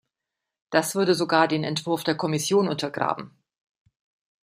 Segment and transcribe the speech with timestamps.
[0.71, 3.37] Das würde sogar den Entwurf der Kommission untergraben.